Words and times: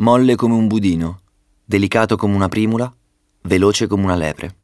molle 0.00 0.34
come 0.34 0.54
un 0.54 0.66
budino, 0.66 1.20
delicato 1.62 2.16
come 2.16 2.34
una 2.34 2.48
primula, 2.48 2.90
veloce 3.42 3.86
come 3.86 4.04
una 4.04 4.14
lepre. 4.14 4.56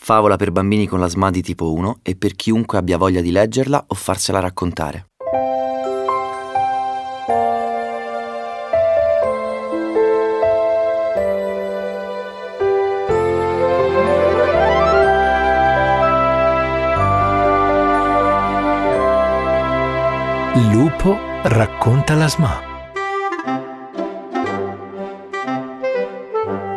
Favola 0.00 0.36
per 0.36 0.52
bambini 0.52 0.86
con 0.86 1.00
l'asma 1.00 1.30
di 1.30 1.42
tipo 1.42 1.72
1 1.72 1.98
e 2.02 2.14
per 2.14 2.34
chiunque 2.34 2.78
abbia 2.78 2.98
voglia 2.98 3.20
di 3.20 3.30
leggerla 3.32 3.84
o 3.88 3.94
farsela 3.94 4.38
raccontare. 4.38 5.06
Lupo 20.70 21.18
racconta 21.42 22.14
la 22.14 22.28
SMA. 22.28 22.71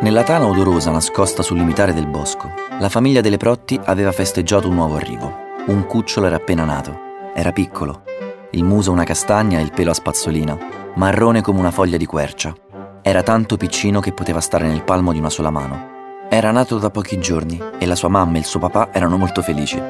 Nella 0.06 0.22
tana 0.22 0.46
odorosa 0.46 0.92
nascosta 0.92 1.42
sul 1.42 1.56
limitare 1.56 1.92
del 1.92 2.06
bosco, 2.06 2.48
la 2.78 2.88
famiglia 2.88 3.20
delle 3.20 3.38
Protti 3.38 3.76
aveva 3.86 4.12
festeggiato 4.12 4.68
un 4.68 4.76
nuovo 4.76 4.94
arrivo. 4.94 5.34
Un 5.66 5.84
cucciolo 5.84 6.28
era 6.28 6.36
appena 6.36 6.62
nato. 6.62 6.96
Era 7.34 7.50
piccolo. 7.50 8.04
Il 8.52 8.62
muso 8.62 8.92
una 8.92 9.02
castagna 9.02 9.58
e 9.58 9.62
il 9.62 9.72
pelo 9.72 9.90
a 9.90 9.94
spazzolina, 9.94 10.56
marrone 10.94 11.40
come 11.40 11.58
una 11.58 11.72
foglia 11.72 11.96
di 11.96 12.06
quercia. 12.06 12.54
Era 13.02 13.24
tanto 13.24 13.56
piccino 13.56 13.98
che 13.98 14.12
poteva 14.12 14.40
stare 14.40 14.68
nel 14.68 14.84
palmo 14.84 15.10
di 15.10 15.18
una 15.18 15.28
sola 15.28 15.50
mano. 15.50 15.88
Era 16.30 16.52
nato 16.52 16.78
da 16.78 16.90
pochi 16.90 17.18
giorni 17.18 17.60
e 17.76 17.84
la 17.84 17.96
sua 17.96 18.08
mamma 18.08 18.36
e 18.36 18.38
il 18.38 18.44
suo 18.44 18.60
papà 18.60 18.90
erano 18.92 19.16
molto 19.16 19.42
felici. 19.42 19.82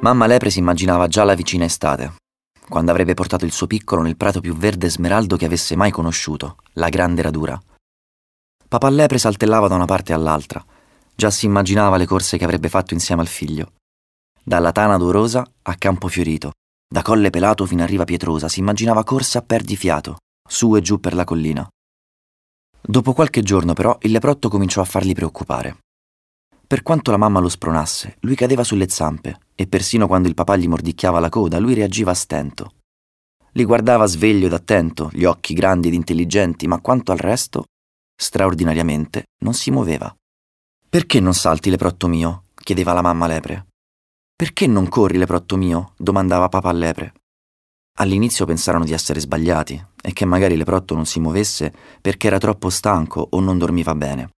Mamma 0.00 0.26
Lepre 0.26 0.50
si 0.50 0.58
immaginava 0.58 1.06
già 1.06 1.24
la 1.24 1.34
vicina 1.34 1.64
estate, 1.64 2.12
quando 2.68 2.90
avrebbe 2.90 3.14
portato 3.14 3.46
il 3.46 3.52
suo 3.52 3.66
piccolo 3.66 4.02
nel 4.02 4.18
prato 4.18 4.40
più 4.40 4.54
verde 4.54 4.90
smeraldo 4.90 5.36
che 5.36 5.46
avesse 5.46 5.76
mai 5.76 5.90
conosciuto, 5.90 6.56
la 6.74 6.90
grande 6.90 7.22
radura. 7.22 7.58
Papà 8.72 8.88
Lepre 8.88 9.18
saltellava 9.18 9.68
da 9.68 9.74
una 9.74 9.84
parte 9.84 10.14
all'altra, 10.14 10.64
già 11.14 11.30
si 11.30 11.44
immaginava 11.44 11.98
le 11.98 12.06
corse 12.06 12.38
che 12.38 12.44
avrebbe 12.44 12.70
fatto 12.70 12.94
insieme 12.94 13.20
al 13.20 13.26
figlio. 13.26 13.72
Dalla 14.42 14.72
tana 14.72 14.96
d'orosa 14.96 15.46
a 15.60 15.74
campo 15.74 16.08
fiorito, 16.08 16.52
da 16.88 17.02
colle 17.02 17.28
pelato 17.28 17.66
fino 17.66 17.82
a 17.82 17.86
riva 17.86 18.04
pietrosa, 18.04 18.48
si 18.48 18.60
immaginava 18.60 19.04
corse 19.04 19.36
a 19.36 19.42
perdifiato, 19.42 20.16
su 20.48 20.74
e 20.74 20.80
giù 20.80 21.00
per 21.00 21.12
la 21.12 21.24
collina. 21.24 21.68
Dopo 22.80 23.12
qualche 23.12 23.42
giorno 23.42 23.74
però 23.74 23.94
il 24.00 24.10
leprotto 24.10 24.48
cominciò 24.48 24.80
a 24.80 24.86
fargli 24.86 25.12
preoccupare. 25.12 25.76
Per 26.66 26.80
quanto 26.80 27.10
la 27.10 27.18
mamma 27.18 27.40
lo 27.40 27.50
spronasse, 27.50 28.16
lui 28.20 28.36
cadeva 28.36 28.64
sulle 28.64 28.88
zampe 28.88 29.38
e 29.54 29.66
persino 29.66 30.06
quando 30.06 30.28
il 30.28 30.34
papà 30.34 30.56
gli 30.56 30.66
mordicchiava 30.66 31.20
la 31.20 31.28
coda, 31.28 31.58
lui 31.58 31.74
reagiva 31.74 32.12
a 32.12 32.14
stento. 32.14 32.76
Li 33.52 33.66
guardava 33.66 34.06
sveglio 34.06 34.46
ed 34.46 34.54
attento, 34.54 35.10
gli 35.12 35.24
occhi 35.24 35.52
grandi 35.52 35.88
ed 35.88 35.94
intelligenti, 35.94 36.66
ma 36.66 36.80
quanto 36.80 37.12
al 37.12 37.18
resto, 37.18 37.66
straordinariamente, 38.22 39.24
non 39.42 39.52
si 39.52 39.72
muoveva. 39.72 40.14
Perché 40.88 41.18
non 41.18 41.34
salti, 41.34 41.70
leprotto 41.70 42.06
mio? 42.06 42.44
chiedeva 42.54 42.92
la 42.92 43.02
mamma 43.02 43.26
lepre. 43.26 43.66
Perché 44.36 44.68
non 44.68 44.88
corri, 44.88 45.18
leprotto 45.18 45.56
mio? 45.56 45.94
domandava 45.96 46.48
papà 46.48 46.70
lepre. 46.70 47.14
All'inizio 47.98 48.46
pensarono 48.46 48.84
di 48.84 48.92
essere 48.92 49.18
sbagliati 49.18 49.84
e 50.00 50.12
che 50.12 50.24
magari 50.24 50.56
leprotto 50.56 50.94
non 50.94 51.04
si 51.04 51.18
muovesse 51.18 51.74
perché 52.00 52.28
era 52.28 52.38
troppo 52.38 52.70
stanco 52.70 53.26
o 53.30 53.40
non 53.40 53.58
dormiva 53.58 53.94
bene. 53.94 54.30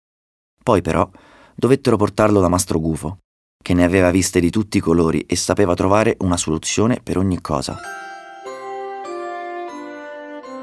Poi 0.64 0.82
però 0.82 1.08
dovettero 1.54 1.98
portarlo 1.98 2.40
da 2.40 2.48
Mastro 2.48 2.80
Gufo, 2.80 3.18
che 3.62 3.74
ne 3.74 3.84
aveva 3.84 4.12
viste 4.12 4.40
di 4.40 4.50
tutti 4.50 4.78
i 4.78 4.82
colori 4.82 5.22
e 5.22 5.36
sapeva 5.36 5.74
trovare 5.76 6.16
una 6.22 6.38
soluzione 6.38 7.02
per 7.04 7.18
ogni 7.18 7.42
cosa. 7.42 7.78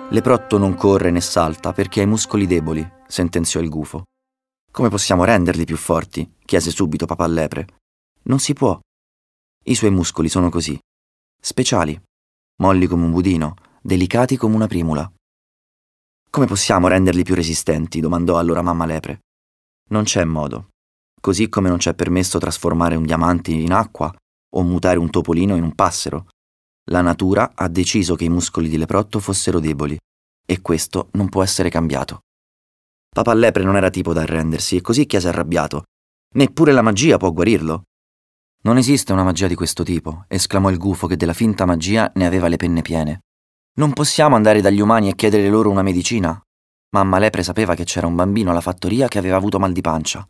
Leprotto 0.09 0.57
non 0.57 0.75
corre 0.75 1.11
né 1.11 1.21
salta 1.21 1.73
perché 1.73 2.01
ha 2.01 2.05
i 2.05 2.07
muscoli 2.07 2.47
deboli, 2.47 2.98
sentenziò 3.11 3.61
il 3.61 3.69
gufo. 3.69 4.05
Come 4.70 4.89
possiamo 4.89 5.25
renderli 5.25 5.64
più 5.64 5.77
forti? 5.77 6.36
chiese 6.44 6.70
subito 6.70 7.06
papà 7.06 7.27
Lepre. 7.27 7.67
Non 8.22 8.39
si 8.39 8.52
può. 8.52 8.79
I 9.64 9.74
suoi 9.74 9.90
muscoli 9.90 10.29
sono 10.29 10.48
così, 10.48 10.79
speciali, 11.40 12.01
molli 12.61 12.86
come 12.86 13.05
un 13.05 13.11
budino, 13.11 13.57
delicati 13.83 14.36
come 14.36 14.55
una 14.55 14.67
primula. 14.67 15.11
Come 16.30 16.46
possiamo 16.46 16.86
renderli 16.86 17.24
più 17.24 17.35
resistenti? 17.35 18.01
domandò 18.01 18.39
allora 18.39 18.62
mamma 18.62 18.86
Lepre. 18.86 19.20
Non 19.90 20.05
c'è 20.05 20.24
modo, 20.24 20.68
così 21.20 21.48
come 21.48 21.68
non 21.68 21.79
c'è 21.79 21.95
permesso 21.95 22.39
trasformare 22.39 22.95
un 22.95 23.05
diamante 23.05 23.51
in 23.51 23.73
acqua 23.73 24.14
o 24.55 24.62
mutare 24.62 24.98
un 24.98 25.11
topolino 25.11 25.56
in 25.56 25.64
un 25.64 25.74
passero. 25.74 26.29
La 26.90 27.01
natura 27.01 27.52
ha 27.55 27.68
deciso 27.68 28.14
che 28.14 28.24
i 28.24 28.29
muscoli 28.29 28.68
di 28.68 28.79
Leprotto 28.79 29.18
fossero 29.18 29.58
deboli 29.58 29.98
e 30.46 30.61
questo 30.61 31.08
non 31.12 31.29
può 31.29 31.42
essere 31.42 31.68
cambiato. 31.68 32.20
Papà 33.13 33.35
Lepre 33.35 33.65
non 33.65 33.77
era 33.77 33.91
tipo 33.91 34.13
da 34.13 34.23
arrendersi 34.23 34.77
e 34.77 34.81
così 34.81 35.05
chiese 35.05 35.29
arrabbiato. 35.29 35.83
Neppure 36.37 36.71
la 36.71 36.81
magia 36.81 37.17
può 37.17 37.33
guarirlo. 37.33 37.83
Non 38.63 38.77
esiste 38.77 39.13
una 39.13 39.25
magia 39.25 39.48
di 39.48 39.57
questo 39.57 39.83
tipo, 39.83 40.27
esclamò 40.29 40.71
il 40.71 40.79
gufo 40.79 41.09
che 41.09 41.17
della 41.17 41.33
finta 41.33 41.67
magia 41.67 42.13
ne 42.15 42.27
aveva 42.27 42.47
le 42.47 42.57
penne 42.57 42.83
piene. 42.83 43.23
Non 43.79 43.93
possiamo 43.95 44.37
andare 44.37 44.61
dagli 44.61 44.81
umani 44.81 45.09
e 45.09 45.17
chiedere 45.17 45.48
loro 45.48 45.71
una 45.71 45.83
medicina? 45.83 46.41
Mamma 46.91 47.19
Lepre 47.19 47.43
sapeva 47.43 47.75
che 47.75 47.83
c'era 47.83 48.07
un 48.07 48.15
bambino 48.15 48.51
alla 48.51 48.61
fattoria 48.61 49.09
che 49.09 49.19
aveva 49.19 49.37
avuto 49.37 49.59
mal 49.59 49.73
di 49.73 49.81
pancia. 49.81 50.25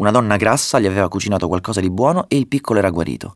Una 0.00 0.10
donna 0.10 0.36
grassa 0.36 0.78
gli 0.78 0.86
aveva 0.86 1.08
cucinato 1.08 1.48
qualcosa 1.48 1.80
di 1.80 1.90
buono 1.90 2.28
e 2.28 2.38
il 2.38 2.48
piccolo 2.48 2.78
era 2.78 2.88
guarito. 2.88 3.34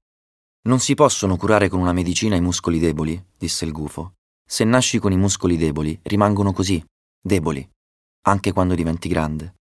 Non 0.68 0.80
si 0.80 0.94
possono 0.94 1.36
curare 1.36 1.68
con 1.68 1.80
una 1.80 1.92
medicina 1.92 2.34
i 2.34 2.40
muscoli 2.40 2.78
deboli, 2.78 3.22
disse 3.36 3.66
il 3.66 3.72
gufo. 3.72 4.14
Se 4.48 4.64
nasci 4.64 4.98
con 4.98 5.12
i 5.12 5.16
muscoli 5.16 5.58
deboli, 5.58 5.98
rimangono 6.02 6.52
così, 6.52 6.82
deboli, 7.20 7.68
anche 8.26 8.52
quando 8.52 8.74
diventi 8.74 9.08
grande. 9.08 9.54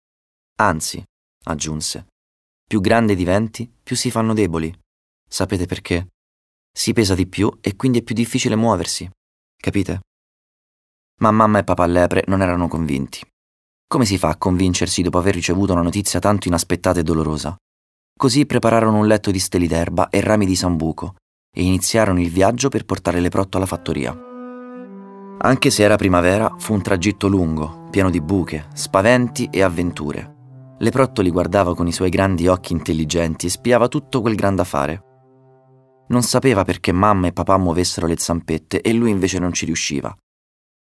Anzi, 0.56 1.02
aggiunse, 1.44 2.06
più 2.66 2.80
grande 2.80 3.14
diventi, 3.14 3.70
più 3.82 3.94
si 3.94 4.10
fanno 4.10 4.34
deboli. 4.34 4.74
Sapete 5.28 5.66
perché? 5.66 6.08
Si 6.72 6.92
pesa 6.92 7.14
di 7.14 7.26
più 7.26 7.50
e 7.60 7.76
quindi 7.76 7.98
è 7.98 8.02
più 8.02 8.14
difficile 8.14 8.56
muoversi. 8.56 9.08
Capite? 9.56 10.00
Ma 11.20 11.30
mamma 11.30 11.58
e 11.58 11.64
papà 11.64 11.86
lepre 11.86 12.24
non 12.26 12.42
erano 12.42 12.68
convinti. 12.68 13.20
Come 13.86 14.06
si 14.06 14.18
fa 14.18 14.30
a 14.30 14.36
convincersi 14.36 15.02
dopo 15.02 15.18
aver 15.18 15.34
ricevuto 15.34 15.72
una 15.72 15.82
notizia 15.82 16.18
tanto 16.18 16.48
inaspettata 16.48 17.00
e 17.00 17.04
dolorosa? 17.04 17.56
Così 18.16 18.46
prepararono 18.46 18.98
un 18.98 19.06
letto 19.06 19.30
di 19.30 19.38
steli 19.38 19.68
d'erba 19.68 20.08
e 20.08 20.20
rami 20.20 20.46
di 20.46 20.56
sambuco 20.56 21.16
e 21.54 21.62
iniziarono 21.62 22.20
il 22.20 22.30
viaggio 22.30 22.68
per 22.70 22.84
portare 22.84 23.20
le 23.20 23.28
protto 23.28 23.56
alla 23.56 23.66
fattoria. 23.66 24.33
Anche 25.38 25.70
se 25.70 25.82
era 25.82 25.96
primavera, 25.96 26.54
fu 26.58 26.72
un 26.72 26.82
tragitto 26.82 27.28
lungo, 27.28 27.88
pieno 27.90 28.08
di 28.08 28.20
buche, 28.20 28.68
spaventi 28.72 29.48
e 29.50 29.62
avventure. 29.62 30.32
Leprotto 30.78 31.22
li 31.22 31.30
guardava 31.30 31.74
con 31.74 31.86
i 31.86 31.92
suoi 31.92 32.08
grandi 32.08 32.46
occhi 32.46 32.72
intelligenti 32.72 33.46
e 33.46 33.50
spiava 33.50 33.88
tutto 33.88 34.20
quel 34.20 34.34
gran 34.34 34.54
da 34.54 34.64
fare. 34.64 35.02
Non 36.08 36.22
sapeva 36.22 36.64
perché 36.64 36.92
mamma 36.92 37.26
e 37.26 37.32
papà 37.32 37.56
muovessero 37.56 38.06
le 38.06 38.18
zampette 38.18 38.80
e 38.80 38.92
lui 38.92 39.10
invece 39.10 39.38
non 39.38 39.52
ci 39.52 39.64
riusciva. 39.64 40.14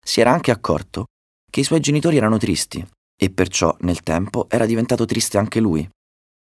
Si 0.04 0.20
era 0.20 0.32
anche 0.32 0.50
accorto 0.50 1.06
che 1.50 1.60
i 1.60 1.64
suoi 1.64 1.80
genitori 1.80 2.16
erano 2.16 2.38
tristi 2.38 2.84
e 3.16 3.30
perciò 3.30 3.76
nel 3.80 4.02
tempo 4.02 4.48
era 4.48 4.66
diventato 4.66 5.04
triste 5.04 5.38
anche 5.38 5.60
lui. 5.60 5.88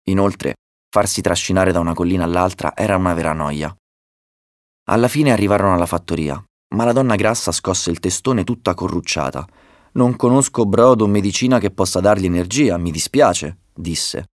Inoltre, 0.09 0.55
farsi 0.91 1.21
trascinare 1.21 1.73
da 1.73 1.81
una 1.81 1.95
collina 1.95 2.25
all'altra 2.25 2.75
era 2.75 2.97
una 2.97 3.15
vera 3.15 3.33
noia. 3.33 3.75
Alla 4.89 5.09
fine 5.09 5.33
arrivarono 5.33 5.75
alla 5.75 5.87
fattoria, 5.87 6.43
ma 6.73 6.85
la 6.85 6.93
donna 6.93 7.17
grassa 7.17 7.53
scosse 7.53 7.91
il 7.91 8.01
testone 8.01 8.45
tutta 8.45 8.75
corrucciata. 8.75 9.47
Non 9.93 10.17
conosco 10.17 10.65
brodo 10.65 11.05
o 11.05 11.09
medicina 11.09 11.59
che 11.59 11.71
possa 11.71 12.01
dargli 12.01 12.25
energia, 12.25 12.79
mi 12.79 12.91
dispiace, 12.91 13.59
disse. 13.75 14.31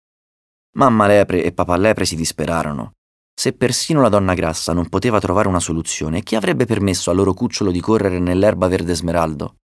Mamma 0.77 1.07
lepre 1.07 1.45
e 1.45 1.53
papà 1.53 1.77
lepre 1.77 2.05
si 2.05 2.17
disperarono. 2.17 2.93
Se 3.37 3.53
persino 3.53 4.01
la 4.01 4.09
donna 4.09 4.35
grassa 4.35 4.73
non 4.73 4.89
poteva 4.89 5.21
trovare 5.21 5.49
una 5.49 5.61
soluzione, 5.61 6.23
chi 6.23 6.37
avrebbe 6.37 6.67
permesso 6.67 7.11
al 7.11 7.17
loro 7.17 7.35
cucciolo 7.35 7.71
di 7.71 7.81
correre 7.81 8.19
nell'erba 8.19 8.69
verde 8.69 8.95
smeraldo? 8.95 9.57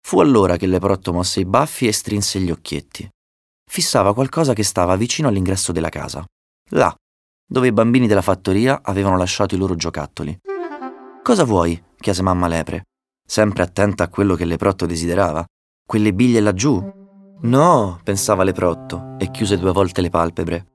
Fu 0.00 0.20
allora 0.20 0.56
che 0.56 0.66
Leprotto 0.66 1.12
mosse 1.12 1.40
i 1.40 1.44
baffi 1.44 1.86
e 1.86 1.92
strinse 1.92 2.40
gli 2.40 2.50
occhietti. 2.50 3.08
Fissava 3.68 4.14
qualcosa 4.14 4.52
che 4.52 4.62
stava 4.62 4.96
vicino 4.96 5.28
all'ingresso 5.28 5.72
della 5.72 5.88
casa, 5.88 6.24
là, 6.70 6.94
dove 7.46 7.66
i 7.68 7.72
bambini 7.72 8.06
della 8.06 8.22
fattoria 8.22 8.80
avevano 8.82 9.16
lasciato 9.16 9.54
i 9.54 9.58
loro 9.58 9.74
giocattoli. 9.74 10.38
Cosa 11.24 11.44
vuoi? 11.44 11.82
chiese 11.96 12.20
mamma 12.20 12.48
Lepre, 12.48 12.82
sempre 13.26 13.62
attenta 13.62 14.04
a 14.04 14.08
quello 14.08 14.34
che 14.34 14.44
Leprotto 14.44 14.84
desiderava. 14.84 15.42
Quelle 15.82 16.12
biglie 16.12 16.40
laggiù? 16.40 16.78
No, 17.40 17.98
pensava 18.04 18.44
Leprotto 18.44 19.16
e 19.18 19.30
chiuse 19.30 19.56
due 19.56 19.72
volte 19.72 20.02
le 20.02 20.10
palpebre. 20.10 20.66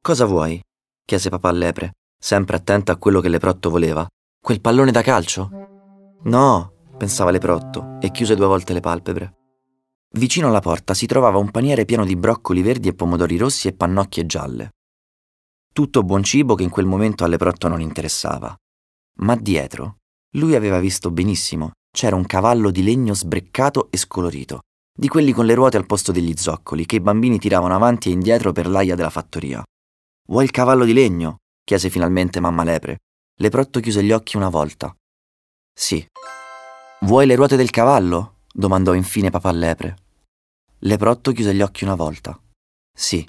Cosa 0.00 0.24
vuoi? 0.24 0.58
chiese 1.04 1.28
papà 1.28 1.50
Lepre, 1.50 1.96
sempre 2.18 2.56
attenta 2.56 2.92
a 2.92 2.96
quello 2.96 3.20
che 3.20 3.28
Leprotto 3.28 3.68
voleva. 3.68 4.08
Quel 4.42 4.62
pallone 4.62 4.90
da 4.90 5.02
calcio? 5.02 5.50
No, 6.22 6.72
pensava 6.96 7.30
Leprotto 7.30 7.98
e 8.00 8.10
chiuse 8.10 8.34
due 8.34 8.46
volte 8.46 8.72
le 8.72 8.80
palpebre. 8.80 9.34
Vicino 10.12 10.48
alla 10.48 10.60
porta 10.60 10.94
si 10.94 11.04
trovava 11.04 11.36
un 11.36 11.50
paniere 11.50 11.84
pieno 11.84 12.06
di 12.06 12.16
broccoli 12.16 12.62
verdi 12.62 12.88
e 12.88 12.94
pomodori 12.94 13.36
rossi 13.36 13.68
e 13.68 13.74
pannocchie 13.74 14.24
gialle. 14.24 14.70
Tutto 15.70 16.02
buon 16.04 16.22
cibo 16.22 16.54
che 16.54 16.62
in 16.62 16.70
quel 16.70 16.86
momento 16.86 17.22
a 17.22 17.26
Leprotto 17.26 17.68
non 17.68 17.82
interessava. 17.82 18.56
Ma 19.22 19.36
dietro, 19.36 19.98
lui 20.34 20.54
aveva 20.54 20.78
visto 20.78 21.10
benissimo 21.10 21.72
c'era 21.92 22.16
un 22.16 22.24
cavallo 22.24 22.70
di 22.70 22.82
legno 22.82 23.14
sbreccato 23.14 23.88
e 23.90 23.96
scolorito, 23.96 24.60
di 24.96 25.08
quelli 25.08 25.32
con 25.32 25.44
le 25.44 25.54
ruote 25.54 25.76
al 25.76 25.86
posto 25.86 26.12
degli 26.12 26.34
zoccoli, 26.36 26.86
che 26.86 26.96
i 26.96 27.00
bambini 27.00 27.38
tiravano 27.38 27.74
avanti 27.74 28.08
e 28.08 28.12
indietro 28.12 28.52
per 28.52 28.68
l'aia 28.68 28.94
della 28.94 29.10
fattoria. 29.10 29.62
Vuoi 30.28 30.44
il 30.44 30.50
cavallo 30.50 30.84
di 30.84 30.92
legno? 30.92 31.38
chiese 31.64 31.90
finalmente 31.90 32.40
mamma 32.40 32.64
lepre. 32.64 32.98
Leprotto 33.40 33.80
chiuse 33.80 34.02
gli 34.02 34.12
occhi 34.12 34.36
una 34.36 34.48
volta. 34.48 34.94
Sì. 35.72 36.06
Vuoi 37.00 37.26
le 37.26 37.34
ruote 37.34 37.56
del 37.56 37.70
cavallo? 37.70 38.36
domandò 38.52 38.94
infine 38.94 39.30
papà 39.30 39.50
lepre. 39.50 39.96
Leprotto 40.80 41.32
chiuse 41.32 41.54
gli 41.54 41.62
occhi 41.62 41.84
una 41.84 41.94
volta. 41.94 42.38
Sì. 42.96 43.24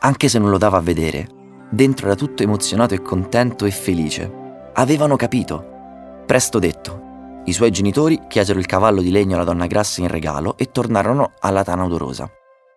Anche 0.00 0.28
se 0.28 0.38
non 0.38 0.50
lo 0.50 0.58
dava 0.58 0.78
a 0.78 0.82
vedere, 0.82 1.28
dentro 1.70 2.06
era 2.06 2.16
tutto 2.16 2.42
emozionato 2.42 2.94
e 2.94 3.02
contento 3.02 3.64
e 3.64 3.70
felice. 3.70 4.39
Avevano 4.80 5.16
capito. 5.16 6.22
Presto 6.24 6.58
detto. 6.58 7.42
I 7.44 7.52
suoi 7.52 7.70
genitori 7.70 8.18
chiesero 8.26 8.58
il 8.58 8.64
cavallo 8.64 9.02
di 9.02 9.10
legno 9.10 9.34
alla 9.34 9.44
donna 9.44 9.66
grassa 9.66 10.00
in 10.00 10.08
regalo 10.08 10.56
e 10.56 10.70
tornarono 10.70 11.34
alla 11.40 11.62
tana 11.62 11.84
odorosa. 11.84 12.26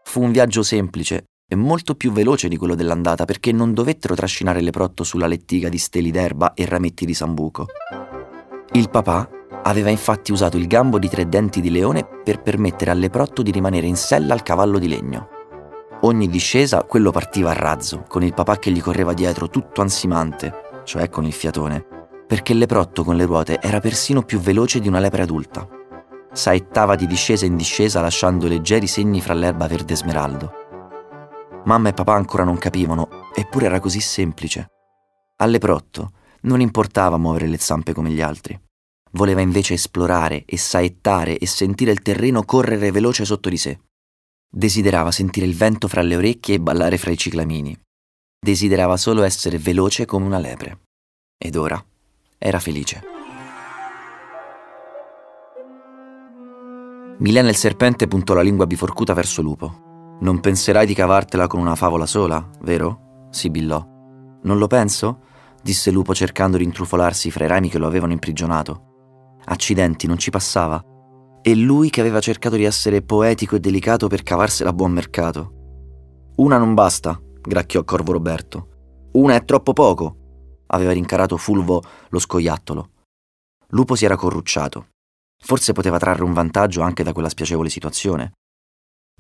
Fu 0.04 0.22
un 0.22 0.34
viaggio 0.34 0.64
semplice 0.64 1.28
e 1.48 1.56
molto 1.56 1.96
più 1.96 2.12
veloce 2.12 2.50
di 2.50 2.58
quello 2.58 2.76
dell'andata 2.76 3.24
perché 3.24 3.54
non 3.54 3.74
dovettero 3.74 4.16
trascinare 4.16 4.60
Leprotto 4.60 5.06
sulla 5.06 5.28
lettiga 5.28 5.70
di 5.70 5.78
steli 5.78 6.12
d'erba 6.12 6.54
e 6.56 6.66
rametti 6.66 7.06
di 7.06 7.14
sambuco. 7.14 7.68
Il 8.74 8.90
papà 8.90 9.30
aveva 9.64 9.90
infatti 9.90 10.34
usato 10.34 10.58
il 10.58 10.68
gambo 10.68 11.00
di 11.00 11.08
tre 11.08 11.30
denti 11.30 11.62
di 11.62 11.72
leone 11.72 12.06
per 12.22 12.42
permettere 12.42 12.92
al 12.92 13.00
Leprotto 13.00 13.42
di 13.42 13.52
rimanere 13.52 13.88
in 13.88 13.96
sella 13.96 14.34
al 14.34 14.44
cavallo 14.44 14.78
di 14.78 14.90
legno. 14.90 15.30
Ogni 16.02 16.28
discesa 16.28 16.84
quello 16.84 17.12
partiva 17.12 17.52
a 17.52 17.54
razzo, 17.54 18.04
con 18.10 18.24
il 18.24 18.34
papà 18.34 18.58
che 18.58 18.72
gli 18.72 18.82
correva 18.82 19.14
dietro 19.14 19.48
tutto 19.48 19.80
ansimante, 19.80 20.82
cioè 20.84 21.08
con 21.08 21.24
il 21.24 21.32
fiatone, 21.32 21.93
perché 22.34 22.54
il 22.54 22.58
leprotto 22.58 23.04
con 23.04 23.16
le 23.16 23.26
ruote 23.26 23.62
era 23.62 23.80
persino 23.80 24.24
più 24.24 24.40
veloce 24.40 24.80
di 24.80 24.88
una 24.88 24.98
lepre 24.98 25.22
adulta. 25.22 25.70
Saettava 26.32 26.96
di 26.96 27.06
discesa 27.06 27.46
in 27.46 27.56
discesa 27.56 28.02
lasciando 28.02 28.48
leggeri 28.48 28.88
segni 28.88 29.22
fra 29.22 29.36
l'erba 29.36 29.68
verde 29.68 29.96
smeraldo. 29.96 30.52
Mamma 31.66 31.90
e 31.90 31.94
papà 31.94 32.16
ancora 32.16 32.44
non 32.44 32.58
capivano, 32.58 33.30
eppure 33.36 33.68
era 33.68 33.80
così 33.80 34.00
semplice. 34.00 34.68
Al 35.36 35.52
leprotto 35.52 36.14
non 36.42 36.60
importava 36.60 37.18
muovere 37.18 37.46
le 37.46 37.60
zampe 37.60 37.94
come 37.94 38.10
gli 38.10 38.22
altri. 38.22 38.60
Voleva 39.12 39.42
invece 39.42 39.76
esplorare 39.76 40.44
e 40.46 40.58
saettare 40.58 41.38
e 41.38 41.46
sentire 41.46 41.92
il 41.92 42.02
terreno 42.02 42.46
correre 42.46 42.90
veloce 42.90 43.26
sotto 43.26 43.48
di 43.48 43.58
sé. 43.58 43.80
Desiderava 44.50 45.12
sentire 45.12 45.46
il 45.46 45.56
vento 45.56 45.88
fra 45.88 46.02
le 46.02 46.16
orecchie 46.16 46.56
e 46.56 46.60
ballare 46.60 46.98
fra 46.98 47.12
i 47.12 47.18
ciclamini. 47.18 47.80
Desiderava 48.44 48.98
solo 48.98 49.22
essere 49.22 49.60
veloce 49.60 50.06
come 50.06 50.26
una 50.26 50.40
lepre. 50.40 50.80
Ed 51.38 51.56
ora 51.58 51.86
era 52.45 52.60
felice. 52.60 53.01
Milena 57.19 57.48
il 57.48 57.56
serpente 57.56 58.07
puntò 58.07 58.34
la 58.34 58.42
lingua 58.42 58.68
biforcuta 58.68 59.13
verso 59.13 59.42
Lupo. 59.42 60.18
Non 60.19 60.42
penserai 60.42 60.86
di 60.86 60.94
cavartela 60.94 61.48
con 61.48 61.62
una 61.62 61.75
favola 61.75 62.06
sola, 62.06 62.45
vero? 62.62 63.28
sibillò. 63.30 63.81
Non 64.44 64.57
lo 64.57 64.68
penso? 64.68 65.19
disse 65.62 65.90
Lupo 65.90 66.13
cercando 66.13 66.57
di 66.57 66.66
intrufolarsi 66.66 67.31
fra 67.31 67.45
i 67.45 67.48
rami 67.48 67.69
che 67.69 67.78
lo 67.78 67.88
avevano 67.88 68.12
imprigionato. 68.12 69.38
Accidenti, 69.46 70.06
non 70.06 70.18
ci 70.18 70.30
passava 70.30 70.84
e 71.42 71.56
lui 71.56 71.89
che 71.89 72.01
aveva 72.01 72.19
cercato 72.19 72.56
di 72.56 72.63
essere 72.63 73.01
poetico 73.01 73.56
e 73.56 73.60
delicato 73.60 74.07
per 74.07 74.24
cavarsela 74.24 74.69
a 74.69 74.74
buon 74.74 74.92
mercato. 74.92 75.51
Una 76.38 76.57
non 76.57 76.74
basta, 76.74 77.19
gracchiò 77.42 77.84
Corvo 77.84 78.13
Roberto. 78.13 78.68
Una 79.13 79.36
è 79.36 79.44
troppo 79.46 79.74
poco, 79.74 80.23
aveva 80.74 80.92
rincarato 80.92 81.38
Fulvo 81.38 81.81
lo 82.10 82.20
scoiattolo. 82.20 82.90
Lupo 83.70 83.96
si 83.96 84.06
era 84.06 84.16
corrucciato. 84.16 84.90
Forse 85.44 85.74
poteva 85.74 85.98
trarre 85.98 86.24
un 86.24 86.34
vantaggio 86.34 86.81
anche 86.81 87.04
da 87.04 87.14
quella 87.14 87.30
spiacevole 87.30 87.70
situazione. 87.70 88.34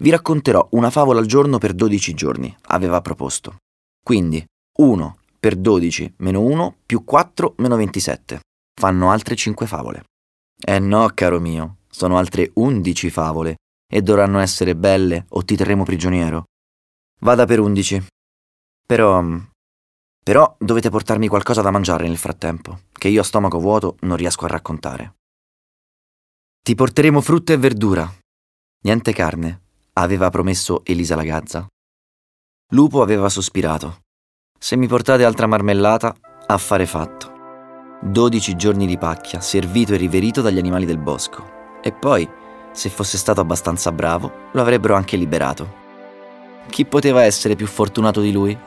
Vi 0.01 0.09
racconterò 0.09 0.67
una 0.71 0.89
favola 0.89 1.19
al 1.19 1.25
giorno 1.25 1.57
per 1.57 1.73
12 1.73 2.13
giorni, 2.13 2.55
aveva 2.67 3.01
proposto. 3.01 3.57
Quindi, 4.03 4.43
1 4.79 5.17
per 5.39 5.55
12 5.55 6.13
meno 6.17 6.41
1 6.41 6.77
più 6.85 7.03
4 7.03 7.55
meno 7.57 7.75
27. 7.75 8.39
Fanno 8.79 9.11
altre 9.11 9.35
5 9.35 9.67
favole. 9.67 10.03
Eh 10.65 10.79
no, 10.79 11.09
caro 11.13 11.39
mio, 11.39 11.77
sono 11.89 12.17
altre 12.17 12.51
undici 12.55 13.09
favole 13.09 13.55
e 13.87 14.01
dovranno 14.01 14.39
essere 14.39 14.75
belle 14.75 15.25
o 15.29 15.43
ti 15.43 15.55
terremo 15.55 15.83
prigioniero. 15.83 16.45
Vada 17.19 17.45
per 17.45 17.59
undici. 17.59 18.03
Però... 18.85 19.23
Però 20.23 20.55
dovete 20.57 20.89
portarmi 20.89 21.27
qualcosa 21.27 21.61
da 21.61 21.69
mangiare 21.69 22.07
nel 22.07 22.17
frattempo, 22.17 22.79
che 22.93 23.09
io 23.09 23.19
a 23.21 23.25
stomaco 23.25 23.59
vuoto 23.59 23.97
non 24.01 24.15
riesco 24.15 24.45
a 24.45 24.47
raccontare. 24.47 25.15
Ti 26.63 26.75
porteremo 26.75 27.19
frutta 27.19 27.51
e 27.51 27.57
verdura. 27.57 28.09
Niente 28.85 29.11
carne, 29.11 29.61
aveva 29.93 30.29
promesso 30.29 30.81
Elisa 30.85 31.15
la 31.15 31.23
Gazza. 31.23 31.67
Lupo 32.71 33.01
aveva 33.01 33.27
sospirato. 33.27 34.03
Se 34.57 34.77
mi 34.77 34.87
portate 34.87 35.25
altra 35.25 35.45
marmellata, 35.45 36.15
affare 36.47 36.85
fatto. 36.85 37.31
Dodici 38.01 38.55
giorni 38.55 38.87
di 38.87 38.97
pacchia, 38.97 39.41
servito 39.41 39.93
e 39.93 39.97
riverito 39.97 40.41
dagli 40.41 40.57
animali 40.57 40.85
del 40.85 40.99
bosco. 40.99 41.79
E 41.81 41.91
poi, 41.91 42.27
se 42.71 42.89
fosse 42.89 43.17
stato 43.17 43.41
abbastanza 43.41 43.91
bravo, 43.91 44.49
lo 44.53 44.61
avrebbero 44.61 44.95
anche 44.95 45.17
liberato. 45.17 45.81
Chi 46.69 46.85
poteva 46.85 47.23
essere 47.23 47.55
più 47.55 47.67
fortunato 47.67 48.21
di 48.21 48.31
lui? 48.31 48.57